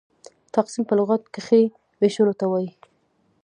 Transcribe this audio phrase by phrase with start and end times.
[0.53, 1.63] تقسيم په لغت کښي
[1.99, 2.71] وېشلو ته وايي.